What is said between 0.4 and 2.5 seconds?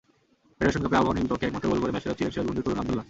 federation কাপে আবাহনীর বিপক্ষে একমাত্র গোল করে ম্যাচসেরা ছিলেন